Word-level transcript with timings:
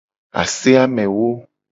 Ase 0.41 0.71
amewo. 0.85 1.29